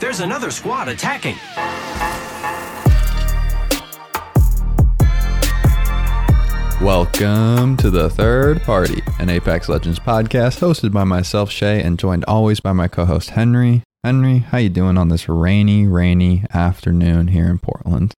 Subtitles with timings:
[0.00, 1.36] There's another squad attacking.
[6.82, 12.24] Welcome to the third party, an Apex Legends podcast hosted by myself, Shay, and joined
[12.24, 13.82] always by my co-host Henry.
[14.02, 18.14] Henry, how you doing on this rainy, rainy afternoon here in Portland?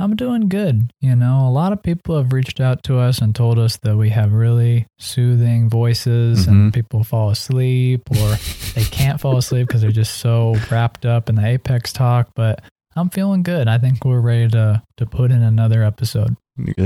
[0.00, 0.90] I'm doing good.
[1.00, 3.96] You know, a lot of people have reached out to us and told us that
[3.96, 6.48] we have really soothing voices Mhm.
[6.48, 8.36] and people fall asleep or
[8.74, 12.30] they can't fall asleep because they're just so wrapped up in the Apex talk.
[12.34, 12.62] But
[12.96, 13.68] I'm feeling good.
[13.68, 16.34] I think we're ready to, to put in another episode.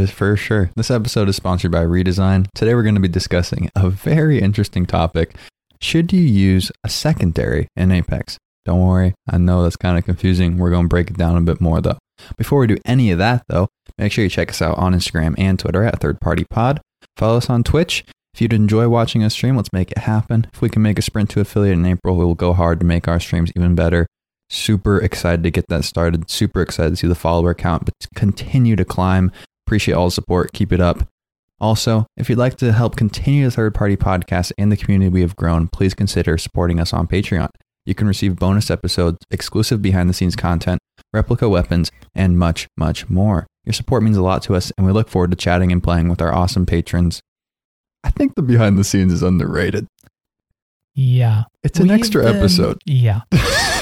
[0.09, 0.71] For sure.
[0.77, 2.47] This episode is sponsored by Redesign.
[2.55, 5.37] Today we're going to be discussing a very interesting topic.
[5.81, 8.39] Should you use a secondary in Apex?
[8.65, 10.57] Don't worry, I know that's kind of confusing.
[10.59, 11.99] We're going to break it down a bit more though.
[12.37, 15.35] Before we do any of that though, make sure you check us out on Instagram
[15.39, 16.81] and Twitter at Third Party Pod.
[17.17, 18.05] Follow us on Twitch.
[18.35, 20.49] If you'd enjoy watching us stream, let's make it happen.
[20.53, 22.87] If we can make a sprint to affiliate in April, we will go hard to
[22.87, 24.07] make our streams even better.
[24.51, 26.29] Super excited to get that started.
[26.29, 29.31] Super excited to see the follower count, but continue to climb.
[29.67, 30.53] Appreciate all the support.
[30.53, 31.07] Keep it up.
[31.61, 35.21] Also, if you'd like to help continue the third party podcast and the community we
[35.21, 37.49] have grown, please consider supporting us on Patreon.
[37.87, 40.81] You can receive bonus episodes, exclusive behind the scenes content,
[41.13, 43.47] replica weapons, and much, much more.
[43.65, 46.09] Your support means a lot to us, and we look forward to chatting and playing
[46.09, 47.21] with our awesome patrons.
[48.03, 49.87] I think the behind the scenes is underrated.
[50.95, 51.45] Yeah.
[51.63, 52.79] It's an We've extra been- episode.
[52.85, 53.23] Yeah.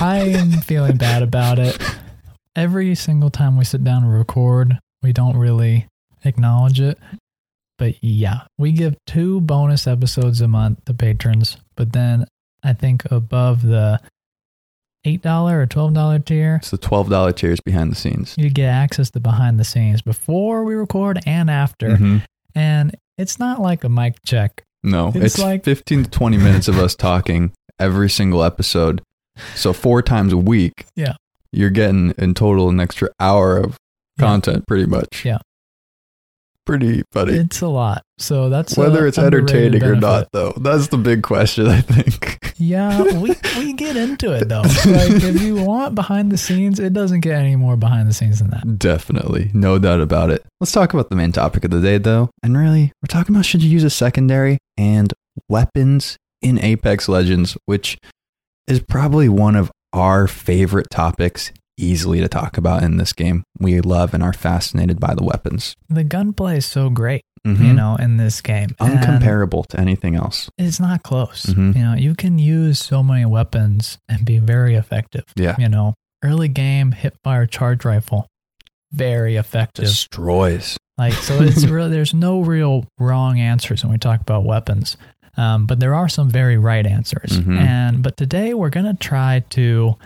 [0.00, 1.78] I am feeling bad about it.
[2.56, 5.86] Every single time we sit down and record, we don't really
[6.24, 6.98] acknowledge it.
[7.78, 11.56] But yeah, we give two bonus episodes a month to patrons.
[11.76, 12.26] But then
[12.62, 14.00] I think above the
[15.04, 18.34] $8 or $12 tier, It's the $12 tiers behind the scenes.
[18.38, 21.88] you get access to behind the scenes before we record and after.
[21.96, 22.22] Mhm.
[22.54, 24.62] And it's not like a mic check.
[24.84, 29.02] No, It's it's, like- 15 to 20 minutes of us talking every single episode.
[29.54, 30.86] So four times a week.
[30.94, 31.14] Yeah.
[31.52, 33.76] You're getting in total an extra hour of
[34.18, 34.26] Yeah.
[34.26, 35.24] content pretty much.
[35.24, 35.38] Yeah.
[36.64, 37.34] Pretty funny.
[37.34, 38.04] It's a lot.
[38.18, 40.52] So that's Whether it's entertaining or not though.
[40.52, 42.38] That's the big question, I think.
[42.56, 44.62] Yeah, we, we get into it though.
[44.92, 48.38] Like if you want behind the scenes, it doesn't get any more behind the scenes
[48.38, 48.78] than that.
[48.78, 49.50] Definitely.
[49.52, 50.44] No doubt about it.
[50.60, 52.30] Let's talk about the main topic of the day though.
[52.42, 55.12] And really, we're talking about should you use a secondary and
[55.48, 57.98] weapons in Apex Legends, which
[58.68, 63.44] is probably one of our favorite topics easily to talk about in this game.
[63.58, 65.74] We love and are fascinated by the weapons.
[65.88, 67.74] The gunplay is so great, you Mhm.
[67.74, 68.70] know, in this game.
[68.80, 70.50] And Uncomparable to anything else.
[70.58, 71.46] It's not close.
[71.46, 71.74] Mhm.
[71.76, 75.24] You know, you can use so many weapons and be very effective.
[75.34, 75.56] Yeah.
[75.58, 78.26] You know, early game hip fire charge rifle,
[78.92, 79.86] very effective.
[79.86, 80.76] Destroys.
[80.98, 84.96] Like so, it's really there's no real wrong answers when we talk about weapons,
[85.36, 87.40] um, but there are some very right answers.
[87.40, 87.58] Mhm.
[87.58, 89.96] And but today we're gonna try to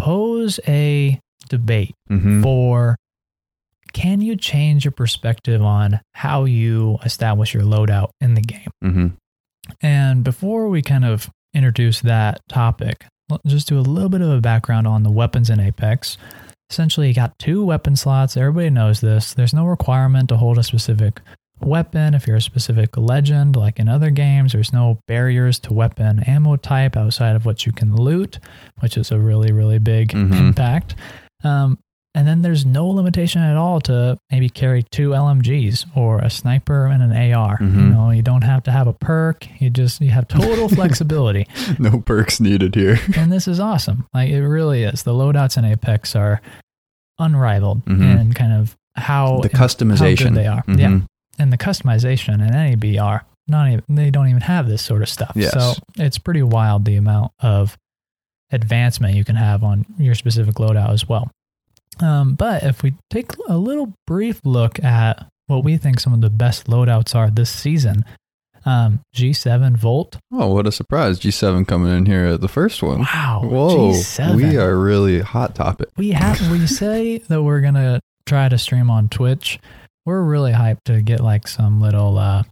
[0.00, 1.18] pose a
[1.48, 2.96] debate hmm for
[3.92, 8.70] can you change your perspective on how you establish your loadout in the game?
[8.82, 9.06] hmm
[9.80, 14.30] And before we kind of introduce that topic, let's just do a little bit of
[14.30, 16.16] a background on the weapons in Apex.
[16.70, 18.36] Essentially, you got two weapon slots.
[18.36, 19.34] Everybody knows this.
[19.34, 21.20] There's no requirement to hold a specific
[21.62, 24.52] weapon if you're a specific legend, like in other games.
[24.52, 28.38] There's no barriers to weapon ammo type outside of what you can loot,
[28.80, 30.38] which is a really, really big Mhm.
[30.38, 30.94] impact.
[31.44, 31.78] Um,
[32.12, 36.86] and then there's no limitation at all to maybe carry two LMGs or a sniper
[36.86, 37.56] and an AR.
[37.60, 37.92] You Mhm.
[37.92, 39.46] know, you don't have to have a perk.
[39.60, 41.46] You just you have total flexibility,
[41.78, 42.98] No perks needed here.
[43.16, 44.06] and this is awesome.
[44.12, 45.04] Like it really is.
[45.04, 46.40] The loadouts in Apex are
[47.20, 48.20] unrivaled Mhm.
[48.20, 50.18] in kind of how The how customization.
[50.30, 50.62] good they are.
[50.64, 50.78] Mhm.
[50.78, 51.00] Yeah,
[51.40, 55.08] and the customization in any BR, not even they don't even have this sort of
[55.08, 55.32] stuff.
[55.34, 55.52] Yes.
[55.52, 57.76] So it's pretty wild the amount of
[58.52, 61.30] advancement you can have on your specific loadout as well.
[62.00, 66.20] Um, but if we take a little brief look at what we think some of
[66.20, 68.04] the best loadouts are this season,
[68.64, 70.18] um, G7 Volt.
[70.32, 71.18] Oh, what a surprise.
[71.18, 73.00] G7 coming in here at the first one.
[73.00, 74.36] Wow, Whoa, G7.
[74.36, 75.88] we are really hot topic.
[75.96, 79.58] We have we say that we're gonna try to stream on Twitch.
[80.10, 82.42] We're really hyped to get like some little uh,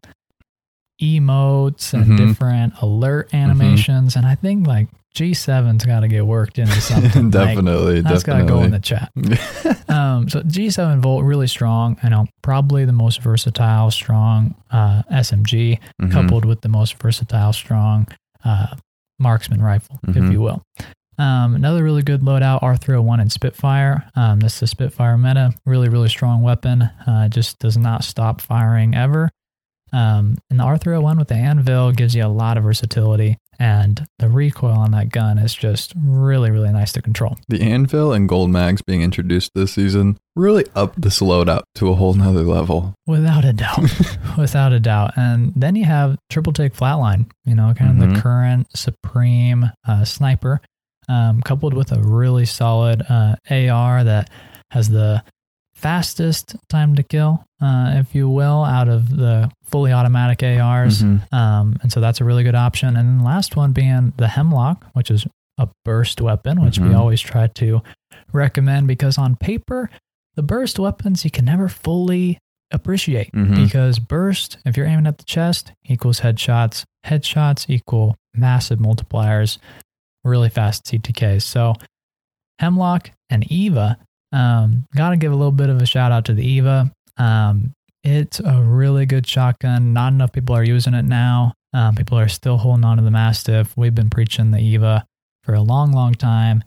[1.02, 2.16] emotes and Mhm.
[2.16, 7.30] different alert animations, and I think like G7's got to get worked into something.
[7.32, 9.10] Like, definitely, that's got to go in the chat.
[9.90, 11.96] Um, so G7 Volt really strong.
[12.02, 16.12] I know probably the most versatile, strong uh, SMG, Mhm.
[16.12, 18.06] coupled with the most versatile, strong
[18.44, 18.76] uh,
[19.18, 20.30] marksman rifle, if Mhm.
[20.32, 20.62] you will.
[21.18, 24.08] Um, another really good loadout, R301 and Spitfire.
[24.14, 25.52] Um, this is the Spitfire meta.
[25.66, 26.82] Really, really strong weapon.
[27.06, 29.28] Uh, just does not stop firing ever.
[29.92, 34.28] Um, and the R301 with the anvil gives you a lot of versatility And the
[34.28, 37.36] recoil on that gun is just really, really nice to control.
[37.48, 41.94] The anvil and gold mags being introduced this season really upped this loadout to a
[41.94, 42.94] whole nother level.
[43.06, 43.80] Without a doubt.
[44.38, 45.14] Without a doubt.
[45.16, 48.14] And then you have triple take flatline, you know, kind of Mhm.
[48.14, 50.60] the current supreme uh, sniper,
[51.08, 54.30] um, coupled with a really solid uh, AR that
[54.70, 55.22] has the
[55.74, 61.02] fastest time to kill, uh, if you will, out of the fully automatic ARs.
[61.02, 61.32] Mhm.
[61.32, 62.96] Um, and so that's a really good option.
[62.96, 65.26] And last one being the Hemlock, which is
[65.56, 66.98] a burst weapon, which we Mhm.
[66.98, 67.82] always try to
[68.32, 69.88] recommend because on paper,
[70.34, 72.38] the burst weapons you can never fully
[72.70, 73.54] appreciate Mhm.
[73.56, 76.84] because burst, if you're aiming at the chest, equals headshots.
[77.06, 79.58] Headshots equal massive multipliers,
[80.24, 81.42] really fast CTKs.
[81.42, 81.74] So
[82.58, 83.98] Hemlock and Eva,
[84.32, 86.92] um, got to give a little bit of a shout out to the Eva.
[87.16, 87.72] Um,
[88.04, 89.92] it's a really good shotgun.
[89.92, 91.54] Not enough people are using it now.
[91.72, 93.76] Um, people are still holding on to the Mastiff.
[93.76, 95.04] We've been preaching the Eva
[95.42, 96.64] for a long, long time.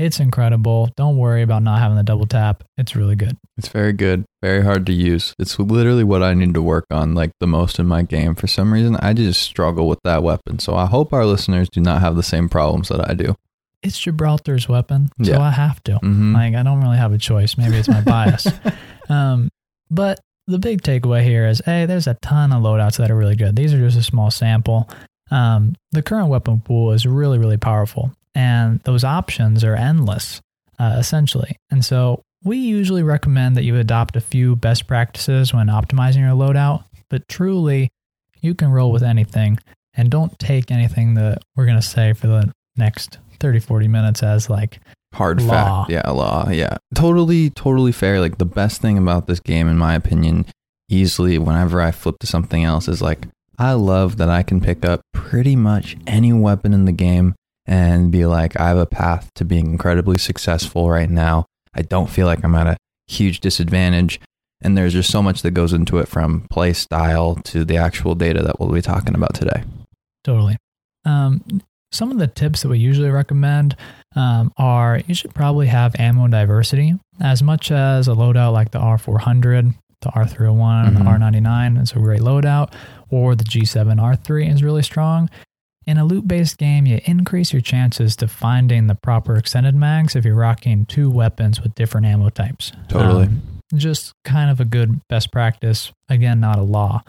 [0.00, 0.88] It's incredible.
[0.96, 2.64] Don't worry about not having the double tap.
[2.78, 3.36] It's really good.
[3.58, 5.34] It's very good, very hard to use.
[5.38, 8.34] It's literally what I need to work on like the most in my game.
[8.34, 10.58] For some reason, I just struggle with that weapon.
[10.58, 13.36] So I hope our listeners do not have the same problems that I do.
[13.82, 15.40] It's Gibraltar's weapon, so Yeah.
[15.40, 15.98] I have to.
[16.02, 16.32] Mhm.
[16.32, 17.58] Like I don't really have a choice.
[17.58, 18.46] Maybe it's my bias.
[19.10, 19.50] um,
[19.90, 23.36] but the big takeaway here is, hey, there's a ton of loadouts that are really
[23.36, 23.54] good.
[23.54, 24.88] These are just a small sample.
[25.30, 30.40] Um, the current weapon pool is really, really powerful, and those options are endless,
[30.78, 31.56] uh, essentially.
[31.70, 36.30] And so we usually recommend that you adopt a few best practices when optimizing your
[36.30, 36.84] loadout.
[37.08, 37.90] But truly,
[38.40, 39.58] you can roll with anything,
[39.94, 44.48] and don't take anything that we're gonna say for the next 30, 40 minutes as
[44.48, 44.80] like
[45.14, 45.84] Hard Law.
[45.84, 45.90] fact.
[45.90, 46.48] Yeah, law.
[46.50, 46.76] Yeah.
[46.94, 48.20] Totally, totally fair.
[48.20, 50.46] Like the best thing about this game, in my opinion,
[50.88, 53.26] easily whenever I flip to something else is like,
[53.58, 57.34] I love that I can pick up pretty much any weapon in the game
[57.66, 61.46] and be like, I have a path to being incredibly successful right now.
[61.74, 62.76] I don't feel like I'm at a
[63.06, 64.20] huge disadvantage.
[64.62, 68.14] And there's just so much that goes into it from play style to the actual
[68.14, 69.62] data that we'll be talking about today.
[70.24, 70.56] Totally.
[71.06, 71.42] Um,
[71.92, 73.74] some of the tips that we usually recommend
[74.14, 78.78] um, are you should probably have ammo diversity as much as a loadout like the
[78.78, 81.08] R400, the R301, and the Mhm.
[81.18, 82.72] R99 is a great loadout,
[83.08, 85.30] or the G7 R3 is really strong.
[85.86, 90.14] In a loot based game, you increase your chances to finding the proper extended mags
[90.14, 92.72] if you're rocking two weapons with different ammo types.
[92.88, 93.24] Totally.
[93.24, 93.42] Um,
[93.74, 95.92] just kind of a good best practice.
[96.08, 97.02] Again, not a law.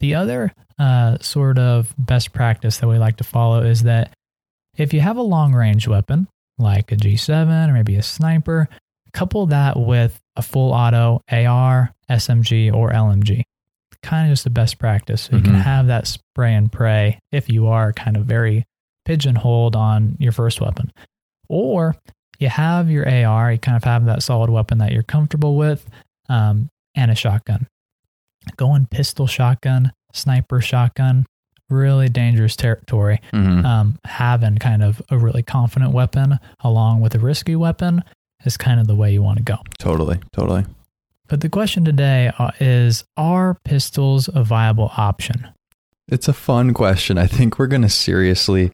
[0.00, 4.12] The other uh, sort of best practice that we like to follow is that
[4.76, 6.28] if you have a long range weapon,
[6.58, 8.68] like a G7 or maybe a sniper,
[9.12, 13.42] couple that with a full auto AR, SMG, or LMG.
[14.06, 15.22] Kind of just the best practice.
[15.22, 15.62] So you can Mhm.
[15.62, 18.64] have that spray and pray if you are kind of very
[19.04, 20.92] pigeonholed on your first weapon.
[21.48, 21.96] Or
[22.38, 25.88] you have your AR, you kind of have that solid weapon that you're comfortable with,
[26.28, 27.66] um, and a shotgun.
[28.56, 31.26] Going pistol shotgun, sniper shotgun,
[31.68, 33.20] really dangerous territory.
[33.32, 33.64] Mhm.
[33.64, 38.04] Um, having kind of a really confident weapon along with a risky weapon
[38.44, 39.58] is kind of the way you want to go.
[39.78, 40.18] totally.
[40.32, 40.64] Totally.
[41.28, 45.48] But the question today uh, is Are pistols a viable option?
[46.08, 47.18] It's a fun question.
[47.18, 48.70] I think we're going to seriously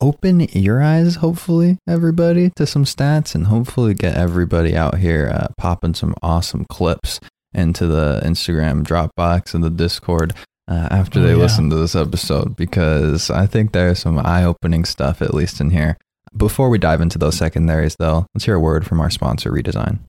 [0.00, 5.46] open your eyes, hopefully, everybody, to some stats and hopefully get everybody out here uh,
[5.56, 7.20] popping some awesome clips
[7.54, 10.32] into the Instagram Dropbox and the Discord
[10.66, 11.36] uh, after Oh, they yeah.
[11.36, 15.70] listen to this episode because I think there's some eye opening stuff, at least in
[15.70, 15.96] here.
[16.36, 20.00] Before we dive into those secondaries, though, let's hear a word from our sponsor, Redesign.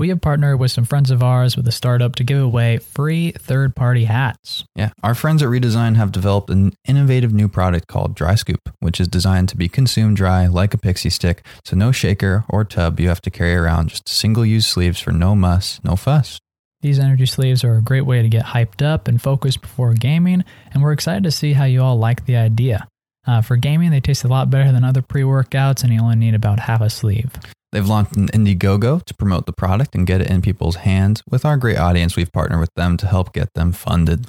[0.00, 3.32] We have partnered with some friends of ours with a startup to give away free
[3.32, 4.64] third party hats.
[4.74, 8.98] Yeah, our friends at Redesign have developed an innovative new product called Dry Scoop, which
[8.98, 12.98] is designed to be consumed dry like a pixie stick, so no shaker or tub
[12.98, 16.38] you have to carry around, just single use sleeves for no muss, no fuss.
[16.80, 20.44] These energy sleeves are a great way to get hyped up and focused before gaming,
[20.72, 22.88] and we're excited to see how you all like the idea.
[23.26, 26.16] Uh, for gaming, they taste a lot better than other pre workouts, and you only
[26.16, 27.30] need about half a sleeve.
[27.72, 31.22] They've launched an Indiegogo to promote the product and get it in people's hands.
[31.30, 34.26] With our great audience, we've partnered with them to help get them funded.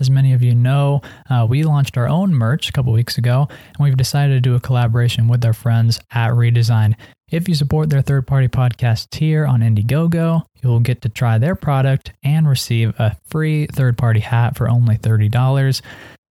[0.00, 3.46] As many of you know, uh, we launched our own merch a couple weeks ago,
[3.48, 6.96] and we've decided to do a collaboration with our friends at Redesign.
[7.30, 11.54] If you support their third party podcast tier on Indiegogo, you'll get to try their
[11.54, 15.80] product and receive a free third party hat for only $30.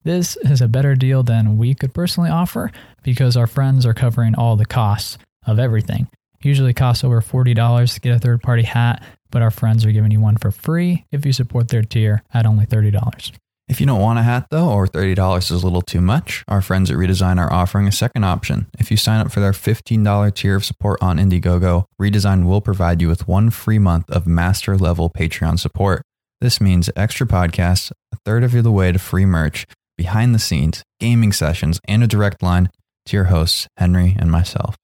[0.04, 2.72] This is a better deal than we could personally offer
[3.04, 6.08] because our friends are covering all the costs of everything.
[6.44, 10.12] Usually costs over $40 to get a third party hat, but our friends are giving
[10.12, 13.32] you one for free if you support their tier at only $30.
[13.68, 16.62] If you don't want a hat though, or $30 is a little too much, our
[16.62, 18.68] friends at Redesign are offering a second option.
[18.78, 23.02] If you sign up for their $15 tier of support on Indiegogo, Redesign will provide
[23.02, 26.02] you with one free month of master level Patreon support.
[26.42, 29.66] This means extra podcasts, a third of the way to free merch,
[29.98, 32.72] behind the scenes, gaming sessions, and a direct line
[33.06, 34.76] to your hosts, Henry and myself.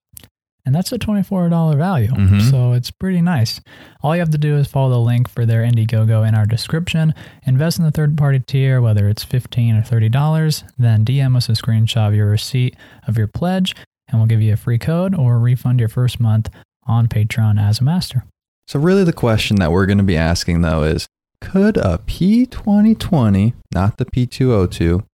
[0.68, 2.10] And that's a $24 value.
[2.10, 2.52] Mhm.
[2.52, 3.62] So it's pretty nice.
[4.04, 7.14] All you have to do is follow the link for their Indiegogo in our description,
[7.46, 11.54] invest in the third party tier, whether it's 15 or $30, then DM us a
[11.54, 12.76] screenshot of your receipt
[13.08, 13.78] of your pledge,
[14.10, 16.50] and we'll give you a free code or refund your first month
[16.86, 18.26] on Patreon as a master.
[18.68, 21.08] So, really, the question that we're going to be asking though is
[21.40, 25.06] could a P2020, not the P202,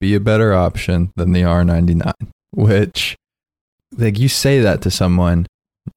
[0.00, 2.12] be a better option than the R99?
[2.52, 3.14] Which,
[3.96, 5.46] like, you say that to someone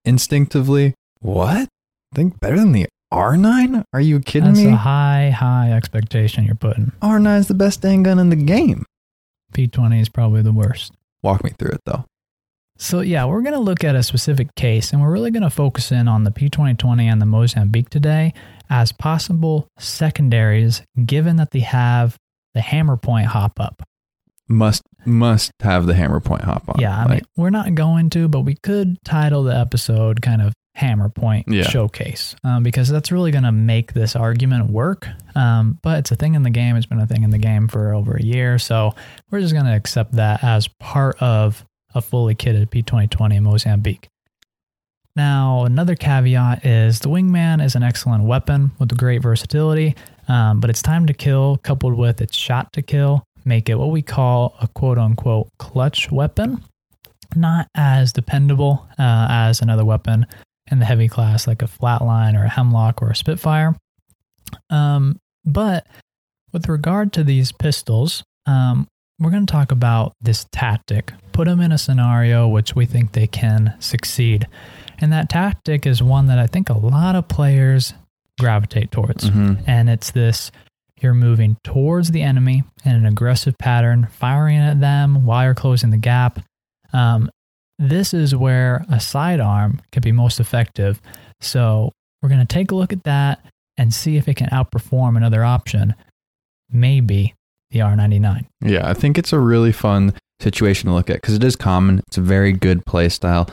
[0.05, 1.67] instinctively, what?
[2.13, 3.83] Think better than the R9?
[3.93, 4.71] Are you kidding That's me?
[4.71, 6.91] a high, high expectation you're putting.
[7.01, 8.85] R9 is the best dang gun in the game.
[9.53, 10.93] P20 is probably the worst.
[11.23, 12.05] Walk me through it though.
[12.77, 15.49] So, yeah, we're going to look at a specific case and we're really going to
[15.49, 18.33] focus in on the P2020 and the Mozambique today
[18.69, 22.15] as possible secondaries, given that they have
[22.53, 23.83] the hammer point hop up.
[24.49, 26.79] Must must have the hammer point hop on.
[26.79, 30.41] Yeah, I Like, mean, we're not going to, but we could title the episode kind
[30.41, 31.63] of hammer point Yeah.
[31.63, 35.07] showcase um, because that's really going to make this argument work.
[35.35, 36.75] Um, but it's a thing in the game.
[36.75, 38.57] It's been a thing in the game for over a year.
[38.59, 38.95] So
[39.29, 41.63] we're just going to accept that as part of
[41.93, 44.07] a fully kitted P2020 Mozambique.
[45.15, 49.95] Now, another caveat is the Wingman is an excellent weapon with great versatility,
[50.27, 53.91] um, but its time to kill coupled with its shot to kill make it what
[53.91, 56.63] we call a quote unquote clutch weapon.
[57.35, 60.25] Not as dependable uh, as another weapon
[60.71, 63.75] in the heavy class like a flatline or a hemlock or a spitfire.
[64.69, 65.85] Um, but
[66.51, 68.87] with regard to these pistols, um,
[69.19, 71.13] we're going to talk about this tactic.
[71.33, 74.47] Put them in a scenario which we think they can succeed.
[74.99, 77.93] And that tactic is one that I think a lot of players
[78.39, 79.29] gravitate towards.
[79.29, 79.61] mhm.
[79.67, 80.51] And it's this
[81.01, 85.89] you're moving towards the enemy in an aggressive pattern, firing at them while you're closing
[85.89, 86.39] the gap.
[86.93, 87.29] Um,
[87.77, 91.01] this is where a sidearm can be most effective.
[91.39, 91.91] So
[92.21, 93.45] we're going to take a look at that
[93.77, 95.95] and see if it can outperform another option,
[96.69, 97.33] maybe
[97.71, 98.45] the R99.
[98.61, 101.99] Yeah, I think it's a really fun situation to look at because it is common.
[102.07, 103.49] It's a very good play style.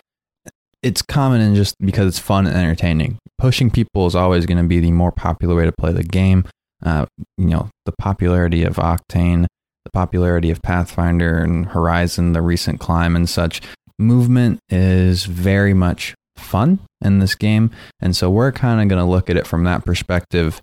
[0.82, 3.18] It's common and just because it's fun and entertaining.
[3.38, 6.44] Pushing people is always going to be the more popular way to play the game.
[6.84, 7.06] Uh,
[7.38, 9.46] you know, the popularity of Octane,
[9.84, 13.60] the popularity of Pathfinder and Horizon, the recent climb and such.
[13.98, 17.70] Movement is very much fun in this game.
[18.00, 20.60] And so we're kind of going to look at it from that perspective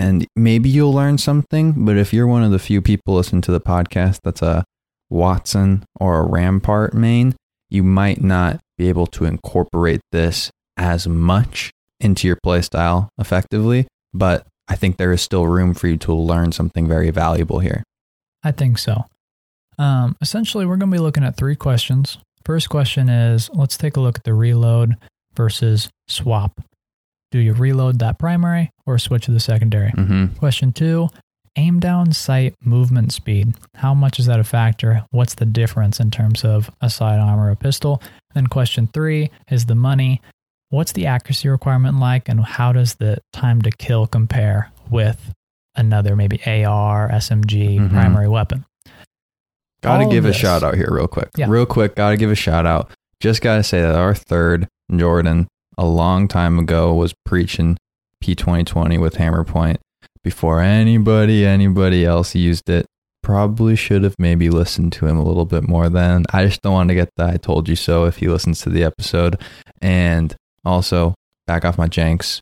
[0.00, 1.84] and maybe you'll learn something.
[1.84, 4.64] But if you're one of the few people listening to the podcast that's a
[5.12, 7.34] Wattson or a Rampart main,
[7.68, 11.70] you might not be able to incorporate this as much
[12.00, 13.86] into your playstyle effectively.
[14.14, 17.82] But I think there is still room for you to learn something very valuable here.
[18.42, 19.04] I think so.
[19.78, 22.18] Um, essentially, we're going to be looking at three questions.
[22.44, 24.96] First question is let's take a look at the reload
[25.34, 26.60] versus swap.
[27.30, 29.90] Do you reload that primary or switch to the secondary?
[29.90, 30.36] Mm-hmm.
[30.38, 31.08] Question two
[31.56, 33.54] aim down sight movement speed.
[33.74, 35.04] How much is that a factor?
[35.10, 38.00] What's the difference in terms of a sidearm or a pistol?
[38.34, 40.20] Then question three is the money.
[40.70, 45.32] What's the accuracy requirement like, and how does the time to kill compare with
[45.76, 47.90] another maybe AR, SMG Mhm.
[47.90, 48.64] primary weapon?
[49.82, 51.30] Got to All give a shout out here, real quick.
[51.36, 51.46] Yeah.
[51.48, 52.90] Real quick, got to give a shout out.
[53.20, 55.48] Just got to say that our third, Jordan,
[55.78, 57.76] a long time ago was preaching
[58.22, 59.80] P2020 with Hammer Point
[60.22, 62.86] before anybody, anybody else used it.
[63.22, 66.24] Probably should have maybe listened to him a little bit more then.
[66.32, 68.70] I just don't want to get the I told you so if he listens to
[68.70, 69.40] the episode.
[69.80, 70.34] And
[70.64, 71.14] also,
[71.46, 72.40] back off my janks,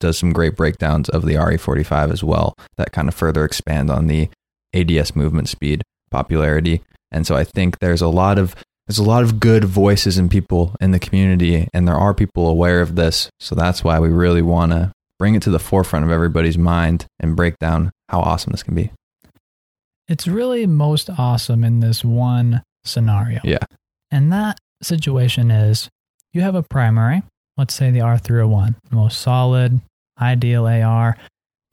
[0.00, 4.06] does some great breakdowns of the RE45 as well that kind of further expand on
[4.06, 4.28] the
[4.74, 6.82] ADS movement speed popularity.
[7.10, 8.54] And so I think there's a lot of
[8.86, 12.48] there's a lot of good voices and people in the community and there are people
[12.48, 13.28] aware of this.
[13.40, 17.06] So that's why we really want to bring it to the forefront of everybody's mind
[17.18, 18.92] and break down how awesome this can be.
[20.08, 23.40] It's really most awesome in this one scenario.
[23.42, 23.64] Yeah.
[24.10, 25.88] And that situation is
[26.32, 27.22] you have a primary,
[27.56, 29.80] let's say the R301, most solid,
[30.20, 31.16] ideal AR,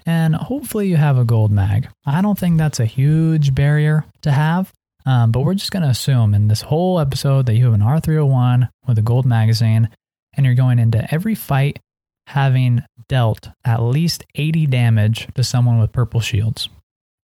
[0.05, 1.87] and hopefully you have a gold mag.
[2.05, 4.71] I don't think that's a huge barrier to have,
[5.05, 7.81] um, but we're just going to assume in this whole episode that you have an
[7.81, 9.89] R301 with a gold magazine
[10.35, 11.79] and you're going into every fight
[12.27, 16.69] having dealt at least 80 damage to someone with purple shields.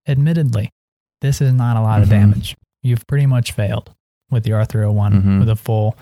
[0.07, 0.71] admittedly,
[1.21, 2.11] this is not a lot of Mhm.
[2.11, 2.55] damage.
[2.81, 3.91] You've pretty much failed
[4.31, 5.39] with the R301 Mhm.
[5.39, 5.95] with a full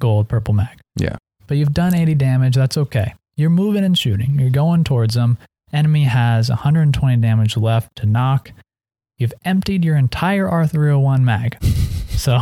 [0.00, 0.80] gold purple mag.
[0.96, 1.16] Yeah.
[1.46, 2.54] But you've done 80 damage.
[2.54, 3.14] That's okay.
[3.36, 4.38] You're moving and shooting.
[4.38, 5.38] You're going towards them.
[5.72, 8.52] Enemy has 120 damage left to knock.
[9.16, 11.56] You've emptied your entire R301 mag.
[12.12, 12.38] So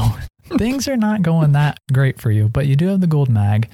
[0.59, 3.71] things are not going that great for you, but you do have the gold mag.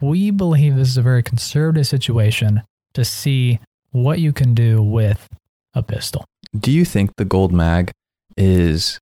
[0.00, 2.62] We believe this is a very conservative situation
[2.94, 3.58] to see
[3.90, 5.28] what you can do with
[5.74, 6.24] a pistol.
[6.56, 7.90] Do you think the gold mag
[8.36, 9.00] is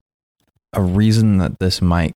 [0.72, 2.12] a reason that this might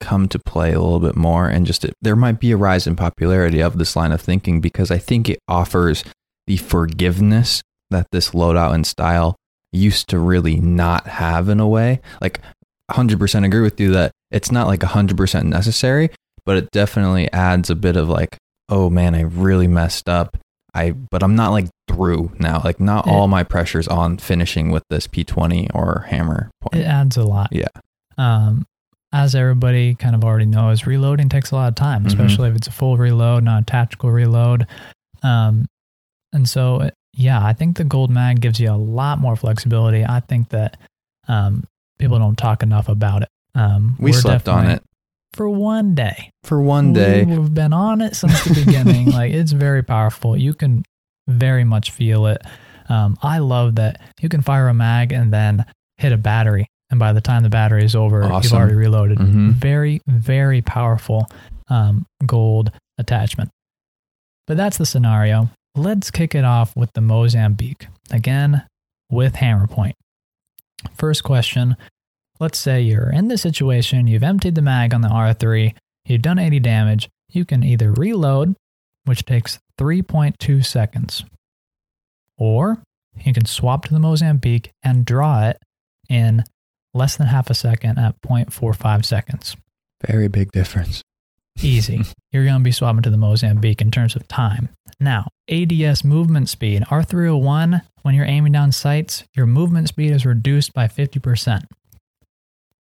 [0.00, 2.86] come to play a little bit more and just it, there might be a rise
[2.86, 6.04] in popularity of this line of thinking because I think it offers
[6.46, 9.36] the forgiveness that this loadout and style
[9.72, 12.00] used to really not have in a way.
[12.20, 12.40] Like
[12.90, 16.10] 100% agree with you that it's not like 100% necessary,
[16.44, 18.36] but it definitely adds a bit of like,
[18.68, 20.36] oh man, I really messed up.
[20.74, 22.60] I but I'm not like through now.
[22.64, 26.82] Like not It- all my pressure's on finishing with this P20 or hammer point.
[26.82, 27.50] It adds a lot.
[27.52, 27.68] Yeah.
[28.18, 28.66] Um,
[29.14, 32.06] as everybody kind of already knows, reloading takes a lot of time, Mhm.
[32.08, 34.66] especially if it's a full reload, not a tactical reload.
[35.22, 35.66] Um,
[36.32, 40.04] and so, uh, yeah, I think the gold mag gives you a lot more flexibility.
[40.04, 40.76] I think that
[41.28, 41.62] um,
[41.98, 43.28] people don't talk enough about it.
[43.54, 44.82] Um, we slept on it
[45.32, 46.30] for one day.
[46.42, 47.24] for one day.
[47.24, 49.10] We've been on it since the beginning.
[49.12, 50.36] like it's very powerful.
[50.36, 50.82] You can
[51.28, 52.42] very much feel it.
[52.88, 55.64] Um, I love that you can fire a mag and then
[55.96, 59.18] hit a battery, and by the time the battery is over, you've already reloaded.
[59.18, 59.52] Mhm.
[59.54, 61.26] Very, very powerful
[61.68, 63.50] um, gold attachment.
[64.46, 65.48] But that's the scenario.
[65.74, 68.64] Let's kick it off with the Mozambique again
[69.10, 69.94] with hammer point.
[70.94, 71.76] First question.
[72.40, 75.72] Let's say you're in this situation, you've emptied the mag on the R3,
[76.04, 78.54] you've done 80 damage, you can either reload,
[79.04, 81.24] which takes 3.2 seconds,
[82.36, 82.82] or
[83.24, 85.58] you can swap to the Mozambique and draw it
[86.08, 86.42] in
[86.94, 89.56] less than half a second at 0.45 seconds.
[90.06, 91.02] Very big difference.
[91.62, 92.02] Easy.
[92.32, 94.70] You're going to be swapping to the Mozambique in terms of time.
[94.98, 96.82] Now, ADS movement speed.
[96.90, 101.64] R301, when you're aiming down sights, your movement speed is reduced by 50%.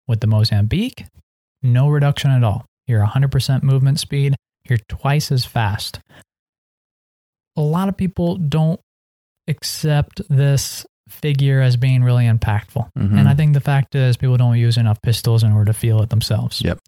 [0.09, 1.05] With the Mozambique,
[1.63, 2.67] no reduction at all.
[2.87, 4.35] You're 100% movement speed.
[4.69, 6.01] You're twice as fast.
[7.57, 8.81] A lot of people don't
[9.49, 12.89] accept this figure as being really impactful.
[12.99, 13.19] Mhm.
[13.19, 16.03] And I think the fact is people don't use enough pistols in order to feel
[16.03, 16.63] it themselves.
[16.65, 16.79] Yep.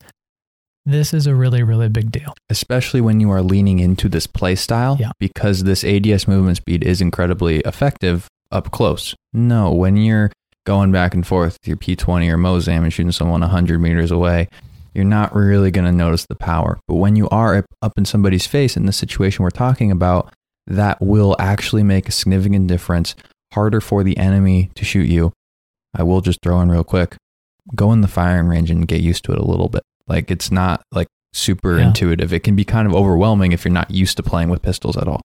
[0.87, 2.35] This is a really, really big deal.
[2.51, 5.11] especially when you are leaning into this play style Yeah.
[5.19, 9.15] because this ADS movement speed is incredibly effective up close.
[9.33, 10.31] No, when you're
[10.67, 14.49] going back and forth with your P20 or Mozam and shooting someone 100 meters away,
[14.95, 16.79] you're not really going to notice the power.
[16.87, 20.33] But when you are up in somebody's face in the situation we're talking about,
[20.69, 23.15] that will actually make a significant difference.
[23.55, 25.33] Harder for the enemy to shoot you.
[25.95, 27.17] I will just throw in real quick.
[27.75, 29.83] Go in the firing range and get used to it a little bit.
[30.07, 31.87] Like it's not like super Yeah.
[31.89, 32.33] intuitive.
[32.33, 35.09] It can be kind of overwhelming if you're not used to playing with pistols at
[35.09, 35.21] all.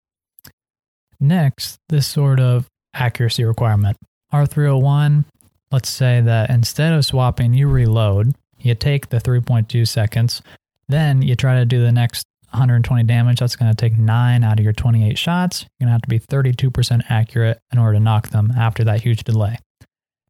[1.19, 3.97] Next, this sort of accuracy requirement.
[4.31, 5.25] R301,
[5.71, 10.41] let's say that instead of swapping, you reload, you take the 3.2 seconds,
[10.87, 13.39] then you try to do the next 120 damage.
[13.39, 15.65] That's going to take 9 out of your 28 shots.
[15.79, 19.01] You're going to have to be 32% accurate in order to knock them after that
[19.01, 19.57] huge delay.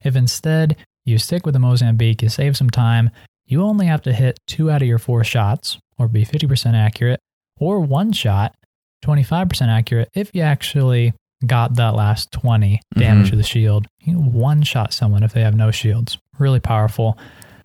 [0.04, 3.10] If instead you stick with the Mozambique, you save some time,
[3.46, 7.20] you only have to hit 2 out of your 4 shots, or be 50% accurate,
[7.60, 8.54] or one shot
[9.04, 11.14] 25% accurate if you actually
[11.46, 13.30] got that last 20 damage Mhm.
[13.32, 13.88] to the shield.
[14.02, 16.18] You one shot someone if they have no shields.
[16.38, 17.18] Really powerful.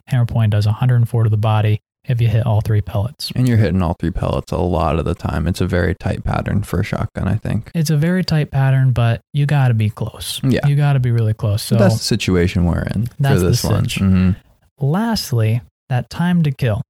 [0.07, 3.33] Hammer point does 104 to the body if you hit all three pellets.
[3.35, 5.47] And you're hitting all three pellets a lot of the time.
[5.47, 7.71] It's a very tight pattern for a shotgun, I think.
[7.75, 10.41] It's a very tight pattern, but you got to be close.
[10.45, 10.67] Yeah.
[10.67, 11.63] You got to be really close.
[11.63, 13.85] So, that's the situation we're in for this one.
[13.87, 14.37] Mhm.
[14.81, 16.83] lastly, that time to kill.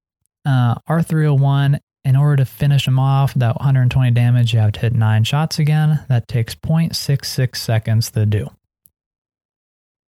[0.47, 4.93] Uh, R301, in order to finish them off, that 120 damage, you have to hit
[4.95, 6.01] nine shots again.
[6.09, 8.51] That takes 0.66 seconds to do.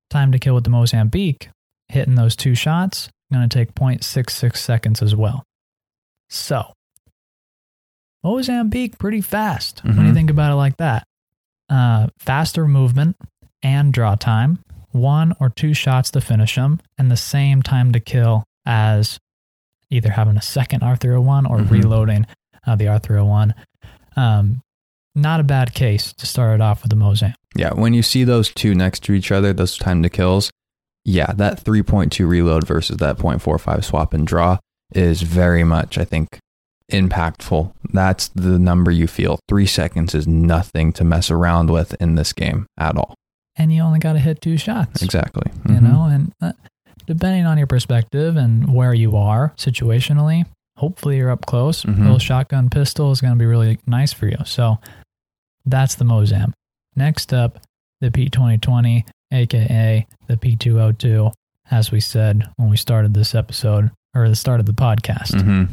[0.09, 1.49] Time to kill with the Mozambique,
[1.89, 5.43] hitting those two shots, going to take 0.66 seconds as well.
[6.29, 6.73] So,
[8.23, 10.13] Mozambique pretty fast when you Mhm.
[10.15, 11.03] think about it like that.
[11.69, 13.15] Uh, faster movement
[13.61, 14.59] and draw time,
[14.91, 19.19] one or two shots to finish them, and the same time to kill as
[19.91, 21.69] either having a second R301 or Mhm.
[21.69, 22.25] reloading
[22.67, 23.53] uh, the R301.
[24.15, 24.61] Um,
[25.13, 27.35] not a bad case to start it off with the Mozam.
[27.55, 30.49] Yeah, when you see those two next to each other, those time to kills,
[31.05, 34.57] yeah, that 3.2 reload versus that 0.45 swap and draw
[34.93, 36.39] is very much, I think,
[36.91, 37.73] impactful.
[37.91, 39.39] That's the number you feel.
[39.47, 43.15] Three seconds is nothing to mess around with in this game at all.
[43.57, 45.01] and you only got to hit two shots.
[45.01, 45.49] Exactly.
[45.69, 45.81] You Mhm.
[45.81, 46.51] know, and uh,
[47.05, 51.85] depending on your perspective and where you are situationally, hopefully you're up close.
[51.85, 51.99] A Mhm.
[51.99, 54.35] little shotgun pistol is going to be really nice for you.
[54.43, 54.79] So
[55.65, 56.51] that's the Mozam.
[56.97, 57.59] Next up,
[58.01, 61.31] the P2020, aka the P202,
[61.71, 65.31] as we said when we started this episode or the start of the podcast.
[65.33, 65.69] Mhm.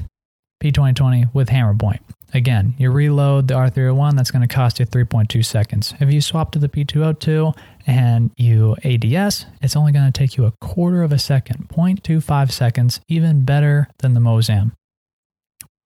[0.63, 2.01] P2020 with hammer point.
[2.35, 5.93] Again, you reload the R301, that's going to cost you 3.2 seconds.
[6.01, 7.53] If you swap to the P202
[7.87, 12.51] and you ADS, it's only going to take you a quarter of a second, 0.25
[12.51, 14.73] seconds, even better than the Mozam.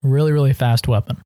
[0.03, 1.17] Really, really fast weapon.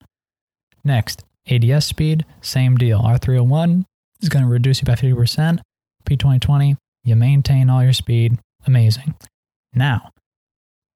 [0.84, 3.02] Next, ADS speed, same deal.
[3.02, 3.84] R301
[4.22, 5.60] is going to reduce you by 50%.
[6.02, 8.38] P2020, you maintain all your speed.
[8.66, 9.16] Amazing.
[9.74, 10.12] Now,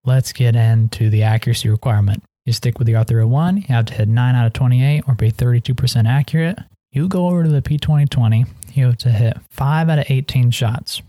[0.03, 2.23] let's get into the accuracy requirement.
[2.45, 5.31] You stick with the R301, you have to hit 9 out of 28 or be
[5.31, 6.59] 32% accurate.
[6.91, 11.01] You go over to the P2020, you have to hit 5 out of 18 shots.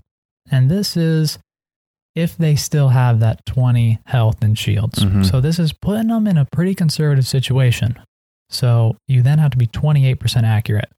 [0.50, 1.38] And this is
[2.14, 5.00] if they still have that 20 health and shields.
[5.00, 5.30] Mhm.
[5.30, 7.98] So this is putting them in a pretty conservative situation.
[8.48, 10.90] So you then have to be 28% accurate,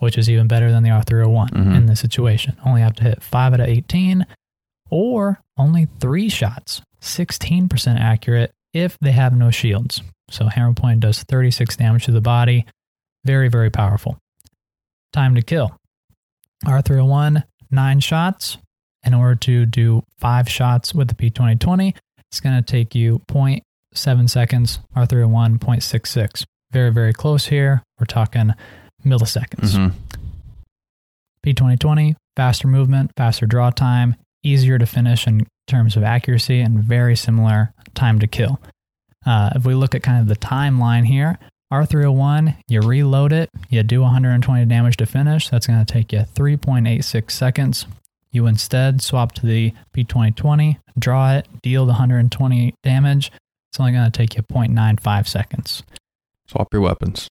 [0.00, 1.76] which is even better than the R301 Mhm.
[1.76, 2.56] in this situation.
[2.64, 4.26] Only have to hit 5 out of 18
[4.90, 10.02] or only three shots, 16% accurate if they have no shields.
[10.30, 12.66] So hammer point does 36 damage to the body.
[13.24, 14.18] Very, very powerful.
[15.12, 15.76] Time to kill.
[16.66, 18.58] R301, nine shots.
[19.02, 21.94] In order to do five shots with the P2020,
[22.28, 24.78] it's going to take you 0.7 seconds.
[24.94, 26.44] R301, 0.66.
[26.70, 27.82] Very, very close here.
[27.98, 28.52] We're talking
[29.04, 29.74] milliseconds.
[29.76, 29.92] Mhm.
[31.44, 37.16] P2020, faster movement, faster draw time, easier to finish in terms of accuracy, and very
[37.16, 38.60] similar time to kill.
[39.26, 41.38] Uh, if we look at kind of the timeline here,
[41.72, 45.48] R301, you reload it, you do 120 damage to finish.
[45.48, 47.86] That's going to take you 3.86 seconds.
[48.32, 53.30] You instead swap to the P2020, draw it, deal the 120 damage.
[53.70, 55.82] It's only going to take you 0.95 seconds.
[56.48, 57.28] Swap your weapons.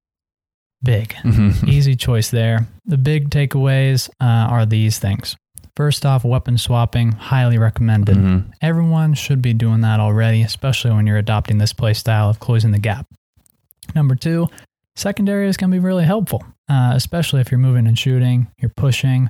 [0.84, 1.10] Big.
[1.24, 1.68] Mm-hmm.
[1.68, 2.68] Easy choice there.
[2.86, 5.36] The big takeaways uh, are these things.
[5.76, 8.18] First off, weapon swapping, highly recommended.
[8.18, 8.52] Mhm.
[8.62, 12.72] Everyone should be doing that already, especially when you're adopting this play style of closing
[12.72, 13.06] the gap.
[13.96, 14.50] Number two,
[14.96, 18.72] secondary is going to be really helpful, uh, especially if you're moving and shooting, you're
[18.76, 19.30] pushing.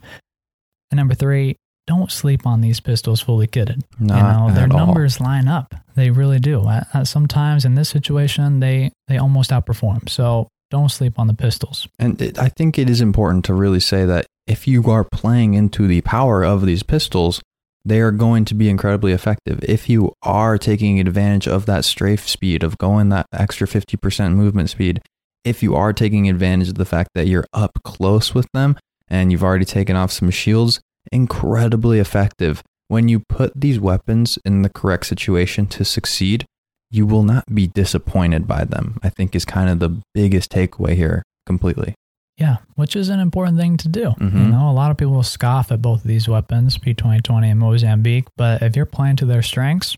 [0.91, 3.81] And number three, don't sleep on these pistols fully kitted.
[3.99, 4.87] Not you know, their at all.
[4.87, 5.73] numbers line up.
[5.95, 6.61] They really do.
[6.61, 10.09] Uh, uh, sometimes in this situation, they they almost outperform.
[10.09, 11.87] So don't sleep on the pistols.
[11.97, 15.53] And it, I think it is important to really say that if you are playing
[15.53, 17.41] into the power of these pistols,
[17.85, 19.63] they are going to be incredibly effective.
[19.63, 24.69] If you are taking advantage of that strafe speed, of going that extra 50% movement
[24.69, 25.01] speed,
[25.43, 28.77] if you are taking advantage of the fact that you're up close with them
[29.07, 30.79] and you've already taken off some shields,
[31.11, 32.61] incredibly effective.
[32.87, 36.45] When you put these weapons in the correct situation to succeed,
[36.91, 38.97] you will not be disappointed by them.
[39.03, 41.93] I think is kind of the biggest takeaway here completely.
[42.37, 44.13] Yeah, which is an important thing to do.
[44.19, 44.51] You Mhm.
[44.51, 48.27] know, a lot of people will scoff at both of these weapons, P2020 and Mozambique,
[48.37, 49.95] but if you're playing to their strengths,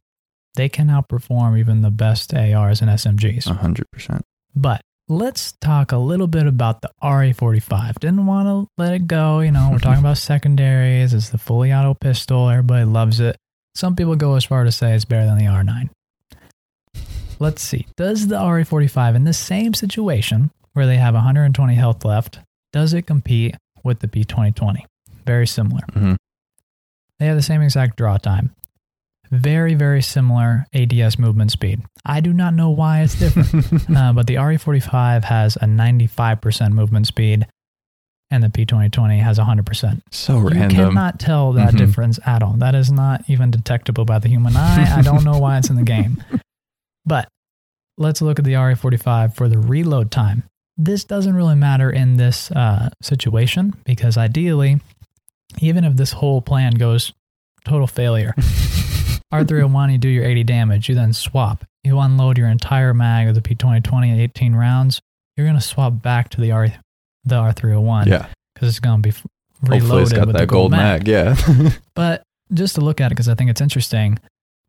[0.55, 3.47] they can outperform even the best ARs and SMGs.
[3.47, 4.23] A hundred percent.
[4.55, 7.99] But let's talk a little bit about the RE45.
[7.99, 9.39] Didn't want to let it go.
[9.41, 11.13] You know, we're talking about secondaries.
[11.13, 12.49] It's the fully auto pistol.
[12.49, 13.37] Everybody loves it.
[13.75, 15.89] Some people go as far to say it's better than the R9.
[17.41, 17.87] Let's see.
[17.97, 22.39] Does the RE45 in the same situation where they have 120 health left,
[22.71, 24.85] does it compete with the P2020?
[25.25, 25.81] Very similar.
[25.93, 26.17] Mhm.
[27.19, 28.51] They have the same exact draw time.
[29.31, 31.81] Very, very similar ADS movement speed.
[32.05, 37.07] I do not know why it's different, uh, but the RE45 has a 95% movement
[37.07, 37.47] speed
[38.29, 40.01] and the P2020 has 100%.
[40.11, 40.69] So You random.
[40.69, 41.77] cannot tell that Mhm.
[41.77, 42.53] difference at all.
[42.53, 44.93] That is not even detectable by the human eye.
[44.95, 46.23] I don't know why it's in the game.
[47.05, 47.27] But
[47.97, 50.43] let's look at the RE45 for the reload time.
[50.77, 54.79] This doesn't really matter in this uh, situation because ideally,
[55.59, 57.13] even if this whole plan goes
[57.65, 58.33] total failure,
[59.33, 61.63] R301, you do your 80 damage, you then swap.
[61.83, 65.01] You unload your entire mag of the P2020 at 18 rounds.
[65.35, 66.67] You're going to swap back to the R
[67.23, 68.27] the R301 yeah.
[68.53, 69.25] because it's going to be f-
[69.61, 71.07] Hopefully reloaded it's got with that the gold, mag.
[71.07, 71.35] Yeah.
[71.93, 74.19] But just to look at it, because I think it's interesting,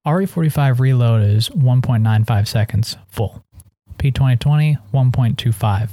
[0.06, 3.44] RE45 reload is 1.95 seconds full.
[3.98, 5.88] P2020, 1.25.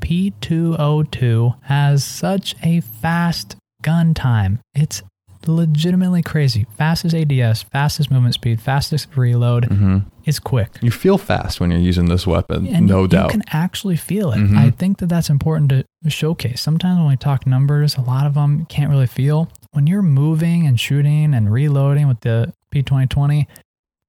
[0.00, 4.58] P202 has such a fast gun time.
[4.74, 5.02] It's
[5.46, 6.66] legitimately crazy.
[6.76, 9.66] Fastest ADS, fastest movement speed, fastest reload.
[9.66, 10.70] hmm It's quick.
[10.80, 13.32] You feel fast when you're using this weapon, And no you doubt.
[13.32, 14.38] You can actually feel it.
[14.38, 14.56] Mhm.
[14.56, 16.60] I think that that's important to showcase.
[16.60, 19.48] Sometimes when we talk numbers, a lot of them can't really feel.
[19.72, 23.46] When you're moving and shooting and reloading with the P2020,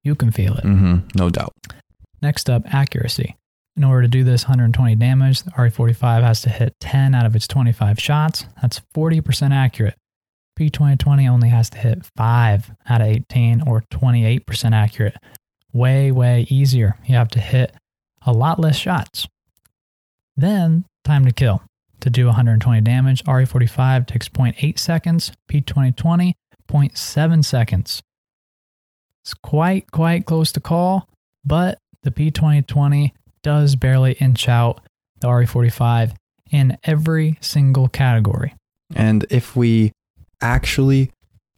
[0.02, 0.64] you can feel it.
[0.64, 1.52] Mm-hmm, No doubt.
[2.22, 3.36] Next up, accuracy.
[3.76, 7.34] In order to do this 120 damage, the RE45 has to hit 10 out of
[7.36, 8.46] its 25 shots.
[8.62, 9.94] That's 40% accurate.
[10.58, 15.16] P2020 only has to hit 5 out of 18 or 28% accurate.
[15.72, 16.96] Way, way easier.
[17.04, 17.74] You have to hit
[18.24, 19.26] a lot less shots.
[20.36, 21.62] Then, time to kill.
[22.00, 26.32] To do 120 damage, RE45 takes 0.8 seconds, P2020
[26.68, 28.02] 0.7 seconds.
[29.24, 31.08] It's quite, quite close to call,
[31.46, 34.80] but the P2020 does barely inch out
[35.20, 36.12] the RE45
[36.50, 38.54] in every single category.
[38.94, 39.92] And if we
[40.42, 41.10] actually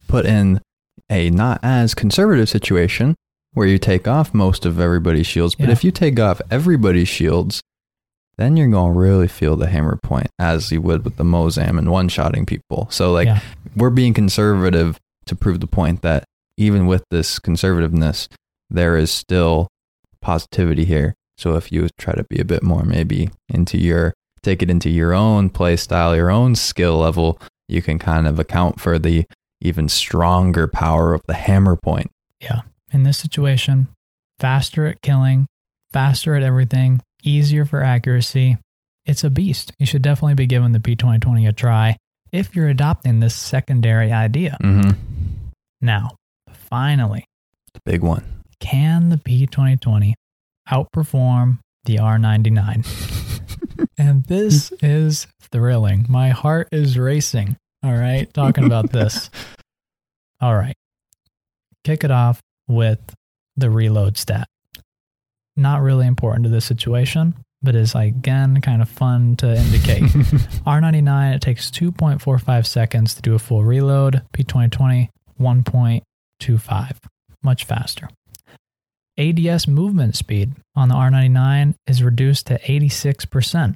[0.07, 0.61] put in
[1.09, 3.15] a not as conservative situation
[3.53, 5.71] where you take off most of everybody's shields, but Yeah.
[5.73, 7.61] if you take off everybody's shields,
[8.37, 11.77] then you're going to really feel the hammer point as you would with the Mozam
[11.77, 12.87] and one shotting people.
[12.91, 13.39] So, like, Yeah.
[13.75, 16.23] we're being conservative to prove the point that
[16.57, 18.27] even with this conservativeness,
[18.69, 19.67] there is still
[20.21, 21.13] positivity here.
[21.37, 24.89] So, if you try to be a bit more maybe into your take it into
[24.89, 29.25] your own play style, your own skill level, you can kind of account for the
[29.61, 32.09] even stronger power of the hammer point.
[32.39, 32.61] Yeah.
[32.93, 33.87] In this situation,
[34.39, 35.47] faster at killing,
[35.91, 38.57] faster at everything, easier for accuracy.
[39.05, 39.71] It's a beast.
[39.79, 41.97] You should definitely be giving the P2020 a try
[42.31, 44.57] if you're adopting this secondary idea.
[44.61, 44.91] Mm-hmm.
[45.81, 46.11] Now,
[46.69, 47.25] finally,
[47.73, 48.23] The big one.
[48.59, 50.13] can the P2020
[50.69, 52.85] outperform the R99?
[53.97, 56.05] and this is thrilling.
[56.09, 57.57] My heart is racing.
[57.83, 59.29] All right, talking about this.
[60.41, 60.75] All right,
[61.83, 62.99] kick it off with
[63.55, 64.47] the reload stat.
[65.55, 70.03] Not really important to this situation, but is again kind of fun to indicate.
[70.67, 74.21] R99, it takes 2.45 seconds to do a full reload.
[74.33, 75.09] P2020,
[76.41, 76.97] 1.25,
[77.43, 78.09] much faster.
[79.17, 83.73] ADS movement speed on the R99 is reduced to 86%.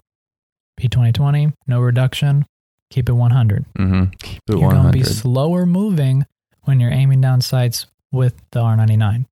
[0.80, 2.46] P2020, no reduction,
[2.90, 3.66] keep it 100.
[3.78, 4.04] mm-hmm.
[4.20, 6.26] Keep it You're going to be slower moving
[6.62, 9.26] when you're aiming down sights with the R99.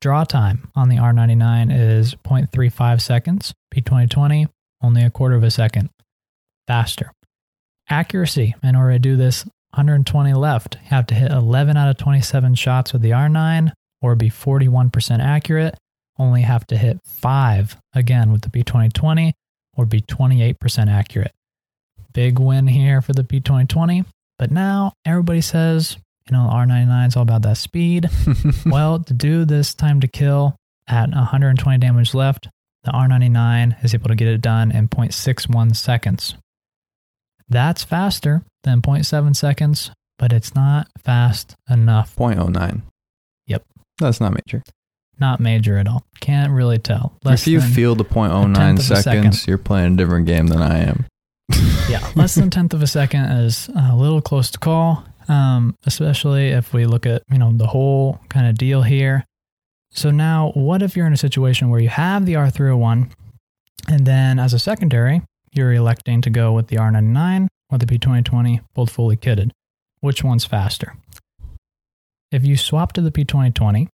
[0.00, 3.54] Draw time on the R99 is 0.35 seconds.
[3.74, 4.48] P2020,
[4.82, 5.90] only a quarter of a second.
[6.68, 7.12] Faster.
[7.88, 8.54] Accuracy.
[8.62, 12.92] In order to do this 120 left, have to hit 11 out of 27 shots
[12.92, 15.76] with the R9 or be 41% accurate.
[16.18, 19.32] Only have to hit 5 again with the P2020
[19.76, 21.32] or be 28% accurate.
[22.12, 24.04] Big win here for the P2020.
[24.38, 25.96] But now everybody says,
[26.28, 28.08] you know, R99 is all about that speed.
[28.66, 32.48] well, to do this time to kill at 120 damage left,
[32.84, 36.36] the R99 is able to get it done in 0.61 seconds.
[37.48, 42.14] That's faster than 0.7 seconds, but it's not fast enough.
[42.16, 42.82] 0.09.
[43.46, 43.64] Yep.
[43.98, 44.62] That's not major.
[45.20, 46.04] Not major at all.
[46.20, 47.14] Can't really tell.
[47.24, 49.48] Less if you feel the 0.09 seconds, second.
[49.48, 51.06] you're playing a different game than I am.
[51.88, 55.04] yeah, less than tenth of a second is a little close to call.
[55.28, 59.24] Um, especially if we look at you know the whole kind of deal here.
[59.90, 63.10] So now, what if you're in a situation where you have the R301,
[63.88, 68.60] and then as a secondary, you're electing to go with the R99 or the P2020,
[68.74, 69.50] both fully kitted?
[70.00, 70.96] Which one's faster?
[72.30, 73.88] If you swap to the P2020,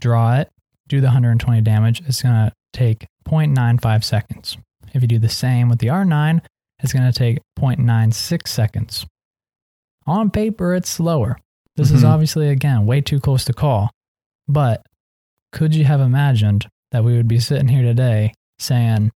[0.00, 0.48] draw it,
[0.88, 4.56] do the 120 damage, it's going to take 0.95 seconds.
[4.94, 6.40] If you do the same with the R9,
[6.82, 9.06] it's going to take 0.96 seconds.
[10.06, 11.38] On paper, it's slower.
[11.76, 12.08] This is Mhm.
[12.08, 13.90] obviously, again, way too close to call.
[14.48, 14.84] But
[15.52, 19.10] could you have imagined that we would be sitting here today saying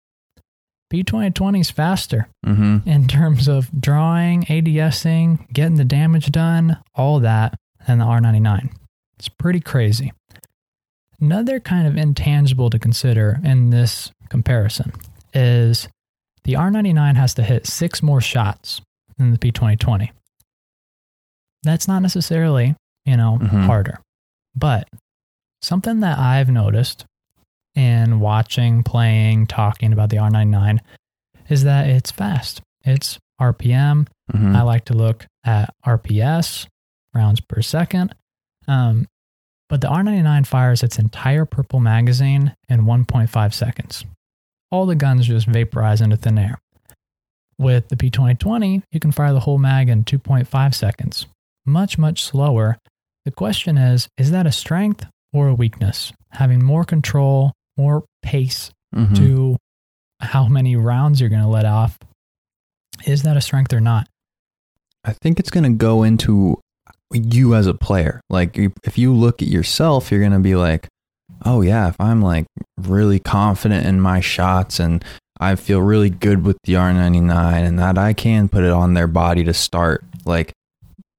[0.92, 2.88] P2020 is faster Mm-hmm.
[2.88, 7.54] in terms of drawing, ADSing, getting the damage done, all that,
[7.86, 8.72] than the R99?
[9.18, 10.12] It's pretty crazy.
[11.20, 14.92] Another kind of intangible to consider in this comparison
[15.34, 15.88] is
[16.44, 18.80] the R99 has to hit six more shots
[19.18, 20.10] than the P2020.
[21.62, 23.64] That's not necessarily, you know, Mhm.
[23.64, 23.98] harder.
[24.54, 24.88] But
[25.62, 27.04] something that I've noticed
[27.76, 30.80] in watching, playing, talking about the R99
[31.48, 32.62] is that it's fast.
[32.84, 34.08] It's RPM.
[34.32, 34.56] Mm-hmm.
[34.56, 36.66] I like to look at RPS,
[37.14, 38.14] rounds per second.
[38.66, 39.06] Um,
[39.68, 44.04] but the R99 fires its entire purple magazine in 1.5 seconds.
[44.70, 46.58] All the guns just vaporize into thin air.
[47.58, 51.26] With the P2020, you can fire the whole mag in 2.5 seconds.
[51.64, 52.78] much, much slower.
[53.24, 56.12] The question is is that a strength or a weakness?
[56.30, 59.16] Having more control, more pace Mhm.
[59.16, 59.56] to
[60.20, 61.98] how many rounds you're going to let off.
[63.06, 64.08] Is that a strength or not?
[65.04, 66.58] I think it's going to go into
[67.12, 68.20] you as a player.
[68.30, 70.88] Like if you look at yourself, you're going to be like,
[71.44, 72.46] "Oh yeah, if I'm like
[72.80, 75.04] really confident in my shots and
[75.38, 79.06] I feel really good with the R99 and that I can put it on their
[79.06, 80.52] body to start." Like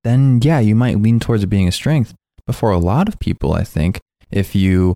[0.03, 2.13] then yeah, you might lean towards it being a strength.
[2.45, 3.99] But for a lot of people, I think
[4.31, 4.95] if you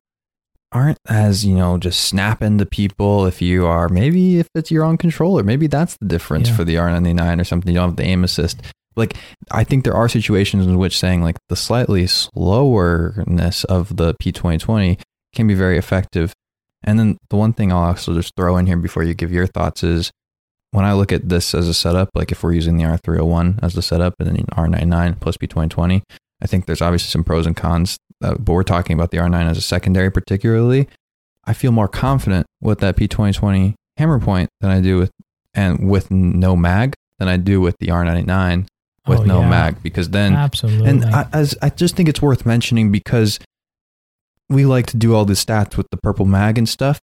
[0.71, 4.83] aren't as, you know, just snap into people, if you are maybe if it's your
[4.83, 6.55] own controller, maybe that's the difference Yeah.
[6.55, 7.73] for the R99 or something.
[7.73, 8.61] You don't have the aim assist.
[8.95, 9.15] Like
[9.51, 14.99] I think there are situations in which saying like the slightly slowerness of the P2020
[15.33, 16.33] can be very effective.
[16.83, 19.47] And then the one thing I'll also just throw in here before you give your
[19.47, 20.11] thoughts is
[20.71, 23.73] when I look at this as a setup, like if we're using the R301 as
[23.73, 26.01] the setup and then R99 plus P2020,
[26.41, 29.49] I think there's obviously some pros and cons, uh, but we're talking about the R9
[29.49, 30.87] as a secondary particularly.
[31.45, 35.11] I feel more confident with that P2020 hammer point than I do with
[35.53, 38.67] and with no mag than I do with the R99
[39.07, 39.49] with Oh, no yeah.
[39.49, 40.87] mag because then Absolutely.
[40.89, 43.39] and I, as I just think it's worth mentioning because
[44.49, 46.99] we like to do all the stats with the purple mag and stuff,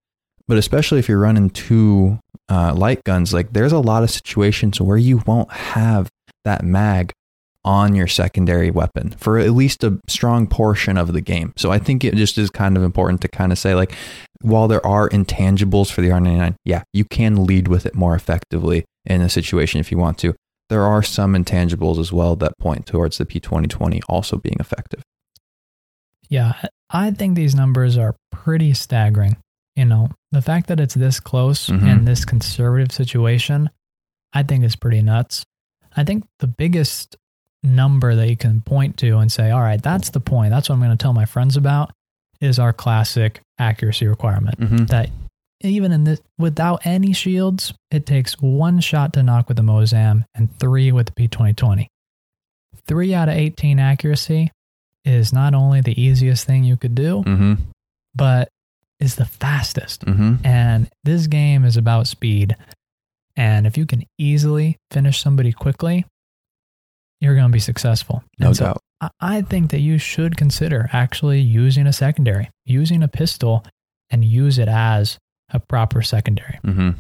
[0.46, 4.80] but especially if you're running two uh, light guns, like there's a lot of situations
[4.80, 6.08] where you won't have
[6.44, 7.12] that mag
[7.68, 11.52] on your secondary weapon for at least a strong portion of the game.
[11.58, 13.92] So I think it just is kind of important to kind of say like
[14.40, 18.86] while there are intangibles for the R99, yeah, you can lead with it more effectively
[19.04, 20.34] in a situation if you want to.
[20.70, 25.02] There are some intangibles as well that point towards the P2020 also being effective.
[26.30, 26.54] Yeah,
[26.90, 29.36] I think these numbers are pretty staggering.
[29.76, 31.86] You know, the fact that it's this close Mhm.
[31.86, 33.70] in this conservative situation,
[34.32, 35.44] I think is pretty nuts.
[35.96, 37.16] I think the biggest
[37.62, 40.50] number that you can point to and say, all right, that's the point.
[40.50, 41.90] That's what I'm going to tell my friends about
[42.40, 44.60] is our classic accuracy requirement.
[44.60, 44.84] Mm-hmm.
[44.86, 45.10] That
[45.62, 50.24] even in this, without any shields, it takes one shot to knock with the Mozam
[50.34, 51.86] and three with the P2020.
[52.86, 54.50] Three out of 18 accuracy
[55.04, 57.54] is not only the easiest thing you could do, Mm-hmm.
[58.14, 58.48] but
[59.00, 60.04] is the fastest.
[60.04, 60.44] Mm-hmm.
[60.46, 62.56] And this game is about speed.
[63.36, 66.04] And if you can easily finish somebody quickly,
[67.20, 68.22] you're going to be successful.
[68.38, 68.78] No so doubt.
[69.00, 73.64] I- I think that you should consider actually using a secondary, using a pistol,
[74.10, 75.18] and use it as
[75.52, 76.58] a proper secondary.
[76.64, 76.90] Mm-hmm.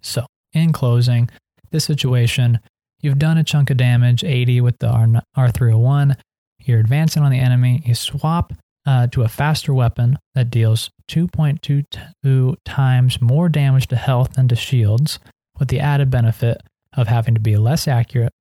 [0.00, 1.28] So, in closing,
[1.70, 2.58] this situation,
[3.00, 6.16] you've done a chunk of damage, 80 with the R- R301.
[6.64, 7.82] You're advancing on the enemy.
[7.84, 8.52] You swap
[8.84, 14.56] uh, to a faster weapon that deals 2.22 times more damage to health than to
[14.56, 15.18] shields,
[15.58, 16.60] with the added benefit
[16.96, 18.32] of having to be less accurate,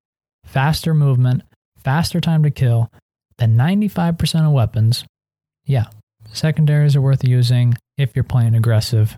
[0.46, 1.44] faster movement,
[1.78, 2.90] faster time to kill
[3.38, 5.04] than 95% of weapons.
[5.66, 5.86] Yeah,
[6.32, 9.18] secondaries are worth using if you're playing aggressive.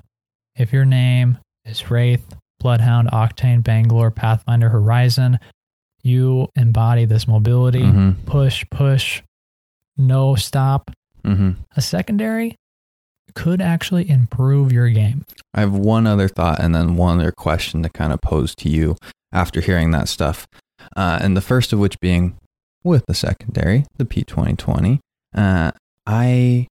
[0.56, 2.26] If your name is Wraith,
[2.60, 5.40] Bloodhound, Octane, Bangalore, Pathfinder, Horizon,
[6.04, 8.26] you embody this mobility, Mm-hmm.
[8.26, 9.22] push, push,
[9.98, 10.90] no stop.
[11.24, 11.52] Mm-hmm.
[11.76, 12.56] A secondary
[13.36, 15.26] could actually improve your game.
[15.54, 18.70] I have one other thought and then one other question to kind of pose to
[18.70, 18.96] you
[19.32, 20.48] after hearing that stuff.
[20.95, 22.38] Uh, and the first of which being
[22.84, 25.00] with the secondary, the P2020.
[25.36, 25.71] Uh,
[26.06, 26.67] I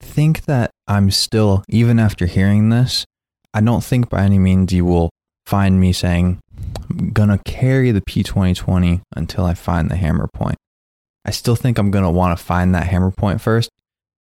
[0.00, 3.04] think that I'm still, even after hearing this,
[3.54, 5.10] I don't think by any means you will
[5.46, 6.40] find me saying,
[6.90, 10.56] I'm going to carry the P2020 until I find the hammer point.
[11.24, 13.70] I still think I'm going to want to find that hammer point first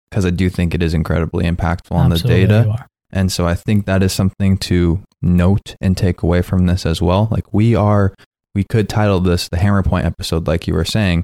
[0.08, 2.86] because I do think it is incredibly impactful on the data.
[3.10, 7.00] And so I think that is something to note and take away from this as
[7.00, 7.28] well.
[7.30, 8.14] Like we are,
[8.58, 11.22] we could title this the hammer point episode, like you were saying.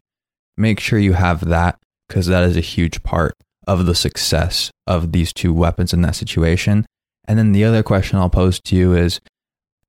[0.56, 3.34] Make sure you have that because that is a huge part
[3.66, 6.86] of the success of these two weapons in that situation.
[7.26, 9.20] And then the other question I'll pose to you is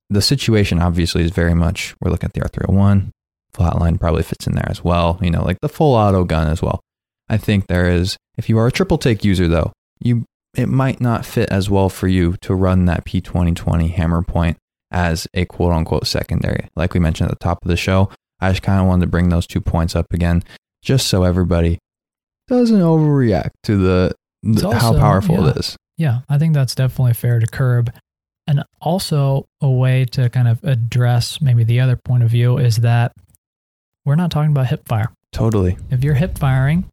[0.10, 3.12] the situation obviously is very much, we're looking at the R301,
[3.54, 6.64] flatline probably fits in there as well, you know, like the full auto gun as
[6.64, 6.82] well.
[7.30, 11.00] I think there is, if you are a triple take user though, you it might
[11.00, 14.58] not fit as well for you to run that P2020 hammer point
[14.92, 16.70] as a quote unquote secondary.
[16.76, 19.12] Like we mentioned at the top of the show, I just kind of wanted to
[19.12, 20.44] bring those two points up again
[20.82, 21.80] just so everybody
[22.48, 25.50] doesn't overreact to the, the how powerful yeah.
[25.50, 25.76] it is.
[25.98, 27.92] Yeah, I think that's definitely fair to curb.
[28.48, 32.78] And also, a way to kind of address maybe the other point of view is
[32.78, 33.12] that
[34.06, 35.12] we're not talking about hip fire.
[35.32, 35.78] Totally.
[35.90, 36.86] If you're hip firing,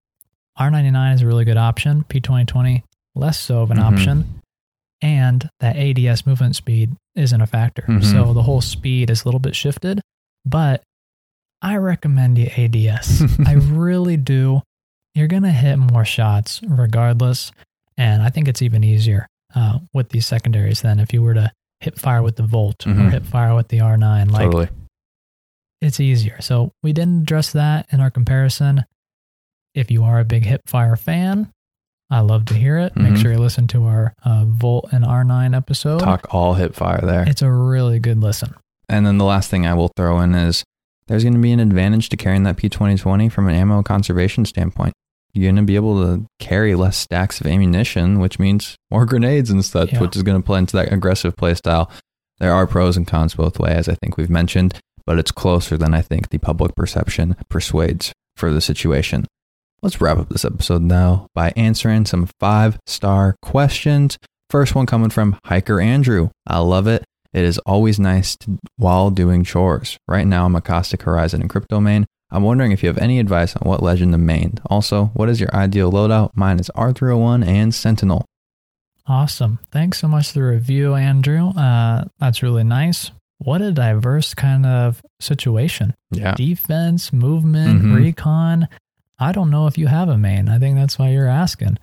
[0.58, 2.82] R99 is a really good option, P2020
[3.14, 3.82] less so of an Mhm.
[3.82, 4.40] option,
[5.02, 7.82] and that ADS movement speed isn't a factor.
[7.88, 8.04] Mhm.
[8.04, 10.00] So the whole speed is a little bit shifted,
[10.44, 10.82] but
[11.60, 13.22] I recommend you ADS.
[13.46, 14.62] I really do.
[15.14, 17.52] You're going to hit more shots regardless.
[17.98, 21.52] And I think it's even easier uh, with these secondaries than if you were to
[21.80, 23.10] hip fire with the Volt or Mhm.
[23.12, 24.30] hip fire with the R9.
[24.30, 24.68] Like, totally.
[25.80, 26.40] it's easier.
[26.40, 28.84] So we didn't address that in our comparison.
[29.74, 31.50] If you are a big hip fire fan,
[32.12, 32.94] I love to hear it.
[32.96, 33.22] Make Mhm.
[33.22, 36.00] sure you listen to our uh, Volt and R9 episode.
[36.00, 37.24] Talk all hip fire there.
[37.26, 38.54] It's a really good listen.
[38.88, 40.62] And then the last thing I will throw in is
[41.08, 44.92] there's going to be an advantage to carrying that P2020 from an ammo conservation standpoint.
[45.32, 49.50] You're going to be able to carry less stacks of ammunition, which means more grenades
[49.50, 50.00] and such, Yeah.
[50.00, 51.90] which is going to play into that aggressive play style.
[52.38, 54.74] There are pros and cons both ways, as I think we've mentioned,
[55.06, 59.24] but it's closer than I think the public perception persuades for the situation.
[59.82, 64.16] Let's wrap up this episode now by answering some five star questions.
[64.48, 66.30] First one coming from Hiker Andrew.
[66.46, 67.04] I love it.
[67.32, 69.98] It is always nice to, while doing chores.
[70.06, 72.06] Right now, I'm a Caustic Horizon and Crypto main.
[72.30, 74.54] I'm wondering if you have any advice on what legend to main.
[74.66, 76.30] Also, what is your ideal loadout?
[76.34, 78.24] Mine is R301 and Sentinel.
[79.06, 79.58] Awesome.
[79.72, 81.48] Thanks so much for the review, Andrew.
[81.48, 83.10] Uh, that's really nice.
[83.38, 85.94] What a diverse kind of situation.
[86.12, 86.34] Yeah.
[86.34, 87.96] Defense, movement, Mhm.
[87.96, 88.68] recon.
[89.22, 90.48] I don't know if you have a main.
[90.48, 91.78] I think that's why you're asking.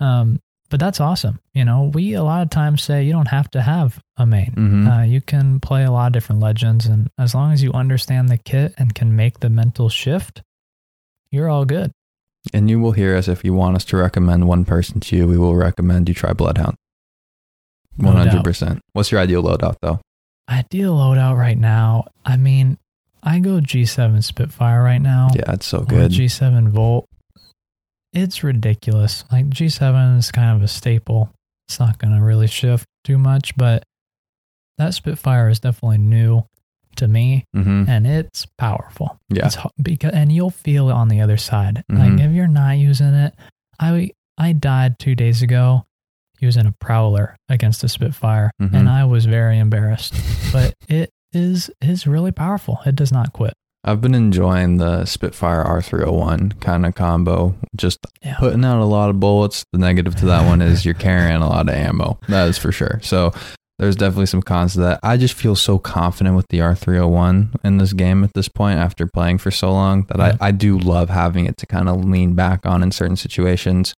[0.00, 0.40] Um,
[0.70, 1.38] but that's awesome.
[1.52, 4.52] You know, we a lot of times say you don't have to have a main.
[4.54, 7.72] hmm Uh, you can play a lot of different legends, and as long as you
[7.72, 10.42] understand the kit and can make the mental shift,
[11.30, 11.92] you're all good.
[12.52, 15.26] and you will hear us if you want us to recommend one person to you.
[15.26, 16.76] We will recommend you try Bloodhound.
[17.96, 18.80] One hundred percent.
[18.92, 20.00] What's your ideal loadout though?
[20.48, 22.04] Ideal loadout right now.
[22.24, 22.76] I mean,
[23.24, 25.30] I go G7 Spitfire right now.
[25.34, 26.10] Yeah, it's so good.
[26.10, 27.08] G7 Volt.
[28.12, 29.24] It's ridiculous.
[29.32, 31.30] Like G7 is kind of a staple.
[31.66, 33.82] It's not going to really shift too much, but
[34.78, 36.44] that Spitfire is definitely new
[36.96, 39.18] to me hmm and it's powerful.
[39.28, 39.46] Yeah.
[39.46, 41.82] It's, because and you'll feel it on the other side.
[41.90, 41.98] Mhm.
[41.98, 43.34] Like if you're not using it,
[43.80, 45.86] I I died 2 days ago
[46.38, 48.74] using a Prowler against a Spitfire Mhm.
[48.74, 50.14] and I was very embarrassed.
[50.52, 52.80] but it is is really powerful.
[52.86, 53.54] It does not quit.
[53.86, 57.54] I've been enjoying the Spitfire R301 kind of combo.
[57.76, 58.36] Just Yeah.
[58.38, 59.62] putting out a lot of bullets.
[59.72, 62.18] The negative to that one is you're carrying a lot of ammo.
[62.28, 62.98] That is for sure.
[63.02, 63.32] So
[63.78, 65.00] there's definitely some cons to that.
[65.02, 69.06] I just feel so confident with the R301 in this game at this point after
[69.06, 70.36] playing for so long that Yeah.
[70.40, 73.92] I, I do love having it to kind of lean back on in certain situations.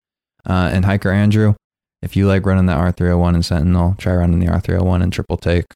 [0.48, 1.54] Uh, and Hiker Andrew,
[2.02, 5.66] if you like running the R301 and Sentinel, try running the R301 and Triple Take.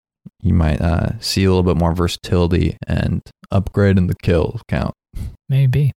[0.43, 4.95] You might uh, see a little bit more versatility and upgrade in the kill count.
[5.49, 5.93] Maybe.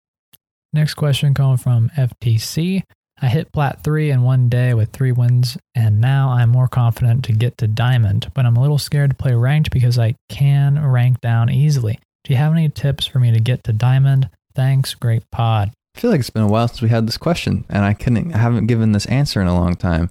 [0.72, 2.82] Next question coming from FTC.
[3.22, 7.24] I hit plat three in one day with three wins, and now I'm more confident
[7.26, 10.84] to get to diamond, but I'm a little scared to play ranked because I can
[10.84, 12.00] rank down easily.
[12.24, 14.30] Do you have any tips for me to get to diamond?
[14.54, 15.70] Thanks, great pod.
[15.94, 18.34] I feel like it's been a while since we had this question, and I couldn't,
[18.34, 20.10] I haven't given this answer in a long time.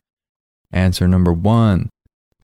[0.72, 1.90] Answer number one: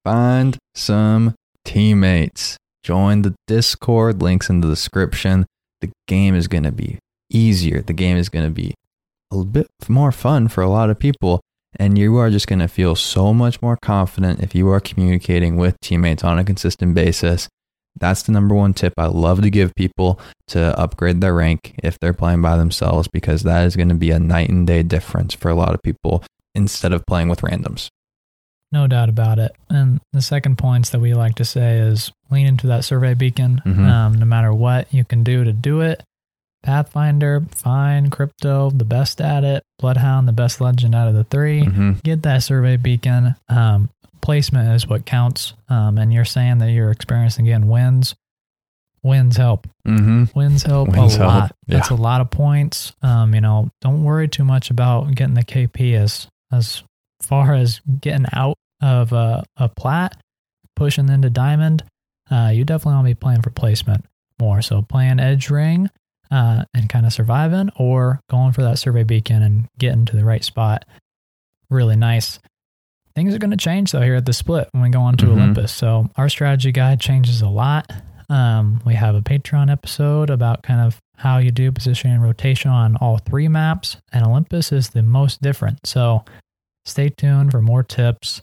[0.04, 1.36] find some
[1.66, 2.58] teammates.
[2.84, 4.22] Join the Discord.
[4.22, 5.46] Links in the description.
[5.82, 7.00] The game is going to be
[7.30, 7.82] easier.
[7.82, 8.74] The game is going to be
[9.32, 11.42] a bit more fun for a lot of people,
[11.78, 15.56] and you are just going to feel so much more confident if you are communicating
[15.56, 17.48] with teammates on a consistent basis.
[18.00, 22.00] That's the number one tip I love to give people to upgrade their rank if
[22.00, 25.34] they're playing by themselves because that is going to be a night and day difference
[25.34, 26.24] for a lot of people
[26.56, 27.90] instead of playing with randoms.
[28.72, 29.52] No doubt about it.
[29.70, 33.62] And the second points that we like to say is lean into that survey beacon.
[33.66, 33.88] Mhm.
[33.90, 36.04] Um, no matter what you can do to do it.
[36.62, 38.10] Pathfinder, fine.
[38.10, 39.64] Crypto, the best at it.
[39.80, 43.36] Bloodhound, the best legend out of the 3 hmm Get that survey beacon.
[43.48, 43.90] Um,
[44.22, 45.54] placement is what counts.
[45.70, 48.14] Um, and you're saying that you're experiencing again wins.
[49.02, 49.68] Wins help.
[49.86, 51.56] hmm Wins help Wins a help, lot.
[51.68, 52.92] That's a lot of points.
[53.02, 56.84] Um, you know, don't worry too much about getting the KP as as
[57.22, 60.20] far as getting out of a, a plat,
[60.76, 61.84] pushing into diamond.
[62.32, 64.06] Uh, you definitely want to be playing for placement
[64.40, 64.62] more.
[64.62, 65.90] So playing edge ring
[66.32, 70.24] uh, and kind of surviving, or going for that survey beacon and getting to the
[70.26, 70.86] right spot.
[71.70, 72.40] Really nice.
[73.16, 75.26] Things are going to change though here at the split when we go on to
[75.26, 75.32] Mhm.
[75.32, 75.72] Olympus.
[75.74, 77.92] So our strategy guide changes a lot.
[78.30, 82.70] Um, we have a Patreon episode about kind of how you do positioning and rotation
[82.72, 85.86] on all three maps, and Olympus is the most different.
[85.86, 86.24] So
[86.90, 88.42] stay tuned for more tips.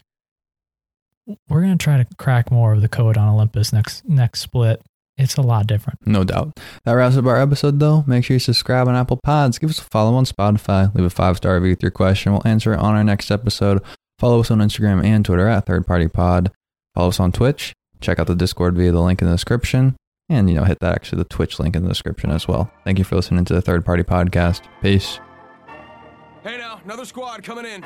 [1.48, 4.80] We're gonna try to crack more of the code on Olympus next next split.
[5.18, 6.06] It's a lot different.
[6.06, 6.58] No doubt.
[6.84, 8.04] That wraps up our episode, though.
[8.06, 9.58] Make sure you subscribe on Apple Pods.
[9.58, 10.94] Give us a follow on Spotify.
[10.94, 12.32] Leave a five star review with your question.
[12.32, 13.82] We'll answer it on our next episode.
[14.18, 16.50] Follow us on Instagram and Twitter at Third Party Pod.
[16.94, 17.72] Follow us on Twitch.
[18.00, 19.96] Check out the Discord via the link in the description.
[20.28, 22.70] And, you know, hit that actually the Twitch link in the description as well.
[22.84, 24.62] Thank you for listening to the third party podcast.
[24.82, 25.18] Peace.
[26.42, 27.84] Hey now, another squad coming in.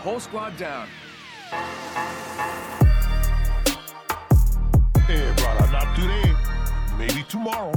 [0.00, 0.88] Whole squad down.
[5.06, 6.34] Hey, brother, not today.
[6.96, 7.72] Maybe tomorrow.